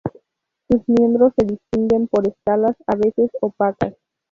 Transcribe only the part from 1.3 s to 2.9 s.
se distinguen por escalas